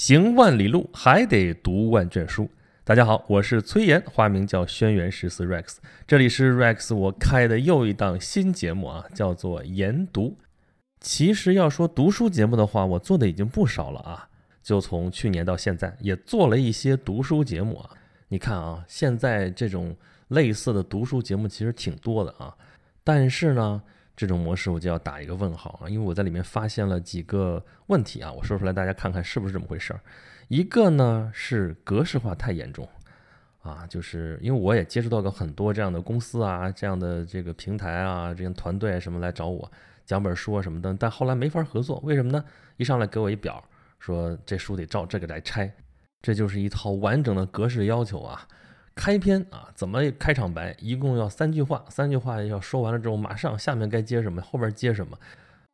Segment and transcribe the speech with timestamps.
[0.00, 2.48] 行万里路，还得读万卷书。
[2.84, 5.76] 大家好，我是崔岩，花名叫轩辕十四 Rex。
[6.06, 10.38] 这里是 Rex 我开的又一档新节目啊，叫做研读。
[11.00, 14.26] 其实要说读书节目的话，我做的已经不少了啊。
[14.62, 17.90] 就从去年到现在，也做了一些读书节目啊。
[18.28, 19.94] 你看啊，现在这种
[20.28, 22.56] 类似的读书节目其实挺多的啊。
[23.04, 23.82] 但是呢，
[24.20, 30.00] 这种模式我就要打一个问号啊，因为我在里面发现了几个问题啊，我说出来大家看看是不是这么回事儿。
[30.48, 32.86] 一个呢是格式化太严重
[33.62, 39.72] 啊，就是因为我也接触到过很多这样的公司啊、这样的这个平台啊、这样团队什么来找我
[40.04, 42.44] 讲本书啊什么的，但后来没法合作，为什么呢？
[42.76, 43.64] 一上来给我一表，
[43.98, 45.72] 说这书得照这个来拆，
[46.20, 48.46] 这就是一套完整的格式要求啊。
[49.00, 50.76] 开篇啊，怎么开场白？
[50.78, 55.18] 一共要三句话，三句话要说完了之后，马上下面该接什么，后边接什么，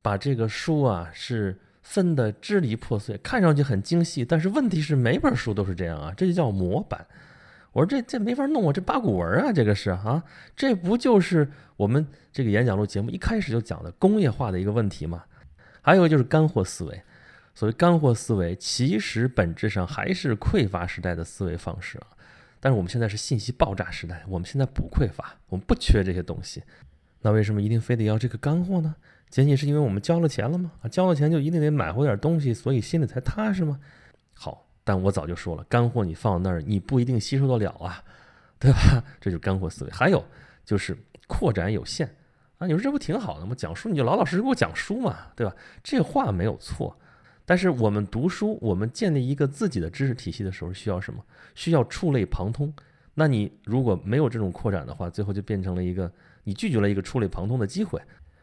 [0.00, 7.06] 把这个书啊是分的支离破碎，看上去很精细，但是问题是每本书都是这样啊，这就叫模板。
[7.72, 10.24] 我说这这没法弄啊，这八股文啊，这个是啊，
[10.56, 15.22] 这不就是我们这个演讲录节目一开始就讲的工业化的一个问题吗？
[15.82, 17.02] 还有就是干货思维，
[17.54, 22.06] 所谓干货思维，其实本质上还是匮乏时代的思维方式啊。
[22.60, 26.62] 但是我们现在是信息爆炸时代，我们现在不匮乏，我们不缺这些东西。
[27.22, 28.94] 那为什么一定非得要这个干货呢？
[29.30, 30.72] 仅仅是因为我们交了钱了吗？
[30.82, 33.78] 啊，交了钱就一定得买回点东西，所以心里才踏实吗？
[34.34, 38.02] 好，但我早就说了，干货你放那儿，你不一定吸收得了啊，
[38.58, 39.02] 对吧？
[39.20, 39.90] 这就是干货思维。
[39.90, 40.24] 还有
[40.64, 42.08] 就是扩展有限
[42.58, 43.54] 啊，你说这不挺好的吗？
[43.56, 45.54] 讲书你就老老实实给我讲书嘛，对吧？
[45.82, 46.96] 这话没有错。
[47.50, 51.20] 但是我们读书，我们建立一个自己的知识体系的时候，需要什么？
[51.56, 52.72] 需要触类旁通。
[53.14, 56.08] 那你如果没有这种扩展的话，最后就变成了一个
[56.44, 58.00] 你拒绝了一个触类旁通的机会。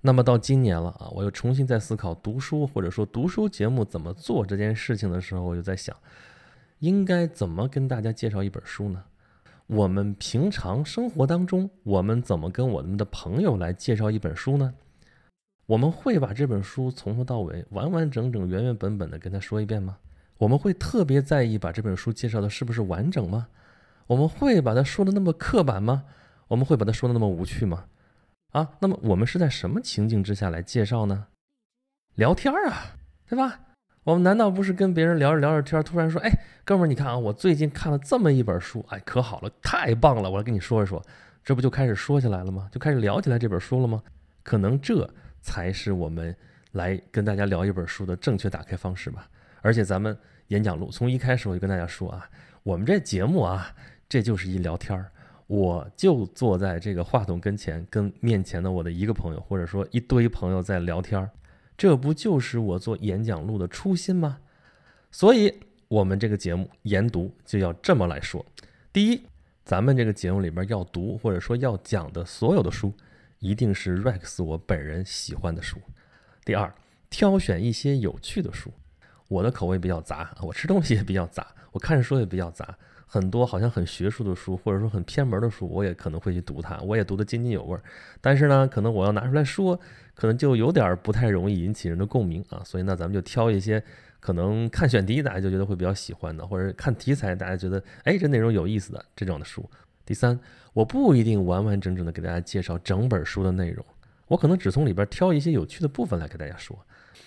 [0.00, 5.96] 那么到今年了啊，我又重新在思考读书或者说读书节目怎么做这件事情的时候，我就在想，
[6.80, 9.04] 应该怎么跟大家介绍一本书呢？
[9.68, 14.74] 我们平常生活当中，我们怎么跟我们的朋友来介绍一本书呢？
[15.68, 19.98] 我们会把这本书从头到尾完完整整、原原本本的跟他说一遍吗？
[20.38, 23.48] 我们会特别在意把这本书介绍的是不是完整吗？
[24.06, 26.04] 我们会把它说的那么刻板吗？
[26.46, 27.84] 我们会把它说的那么无趣吗？
[28.52, 31.26] 啊，那么我们是在什么情境之下来介绍呢？
[32.14, 32.96] 聊天儿啊，
[33.28, 33.60] 对吧？
[34.04, 36.32] 我们难道不是跟别人聊着聊着天，突然说：“哎，
[36.64, 41.04] 哥们儿，你看啊，我最近看了这么一本书，哎，可好了，太棒了，我来跟你说一说。”
[41.44, 42.70] 这不就开始说起来了吗？
[42.72, 44.02] 就开始聊起来这本书了吗？
[44.42, 45.10] 可能这。
[45.40, 46.34] 才是我们
[46.72, 49.28] 来跟大家聊一本书的正确打开方式吧。
[49.60, 50.16] 而且咱们
[50.48, 52.28] 演讲录从一开始我就跟大家说啊，
[52.62, 53.74] 我们这节目啊，
[54.08, 55.10] 这就是一聊天儿，
[55.46, 61.30] 我就坐在这个话筒跟前，跟面前的我的一个朋友或者说一堆朋友在聊天儿，
[61.76, 64.38] 这不就是我做演讲录的初心吗？
[65.10, 65.52] 所以，
[65.88, 68.44] 我们这个节目研读就要这么来说：
[68.92, 69.22] 第一，
[69.64, 72.92] 咱们这个节目里边要读或者说要讲的所有的书。
[73.38, 75.78] 一定是 Rex 我本人喜欢的书。
[76.44, 76.72] 第二，
[77.10, 78.72] 挑选一些有趣的书。
[79.28, 82.76] 我的口味比较杂，我吃东西也比较杂，我看书也比较杂。
[83.06, 87.82] 很多好像很学术的书，或者说很偏门的书，我也可能会去读它，我也读得津津有味儿。
[88.20, 89.78] 但是呢，可能我要拿出来说，
[90.14, 92.62] 可能就有点不太容易引起人的共鸣啊。
[92.64, 93.82] 所以呢，咱们就挑一些
[94.20, 99.68] 可能看选题大家就觉得会比较喜欢的，或者看题材大家觉得哎这内容有意思的这种的书。
[100.08, 100.40] 第三，
[100.72, 103.84] 我不一定完完整整的给大家介绍整本书的内容，
[104.26, 106.78] 我可能只从里边挑一些有趣的部分来给大家说。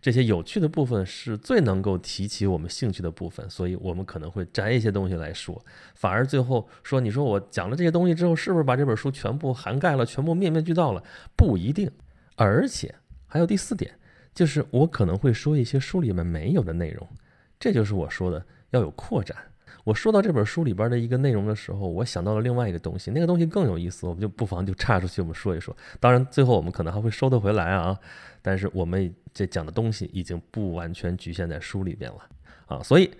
[0.00, 5.62] 这些有趣的部分是最能够提起我们兴趣的部分，所以我们可能会摘一些东西来说。
[5.94, 11.04] 反而最后说，你说我讲了这些东西之后，是不是把这本书全部涵盖了，全部面面俱到了？
[11.36, 11.90] 不一定。
[12.36, 12.94] 而且
[13.26, 13.98] 还有第四点，
[14.34, 17.06] 就是我可能会说一些书里面没有的内容，
[17.60, 19.36] 这就是我说的要有扩展。
[19.84, 25.76] 我说到这本书里边的一个内容的时候，我想到了另外一个东西，那个东西更有意思，我们就不妨就岔出去，我们说一说。
[25.98, 27.98] 当然，最后我们可能还会收得回来啊。
[28.40, 32.18] 但是我们这讲的东西已经不完全局限在书里边了
[32.66, 33.10] 啊，所以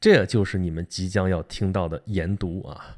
[0.00, 2.96] 这就是你们即将要听到的研读啊。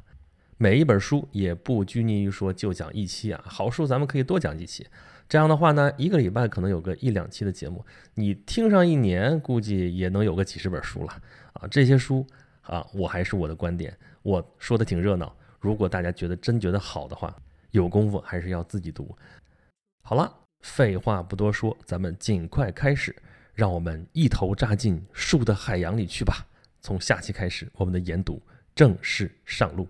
[0.57, 4.85] 每一本书也不拘泥于说就讲一期啊，好书咱们可以多讲几期。
[5.27, 7.85] 这样的话呢，一个礼拜可能有个一两期的节目，
[8.15, 11.13] 你听上一年，估计也能有个几十本书了
[11.53, 11.67] 啊。
[11.71, 12.25] 这些书。
[12.69, 15.35] 啊，我还是我的观点，我说的挺热闹。
[15.59, 17.35] 如果大家觉得真觉得好的话，
[17.71, 19.17] 有功夫还是要自己读。
[20.03, 20.31] 好了，
[20.61, 23.15] 废话不多说，咱们尽快开始，
[23.55, 26.45] 让我们一头扎进树的海洋里去吧。
[26.79, 28.41] 从下期开始，我们的研读
[28.75, 29.87] 正式上路。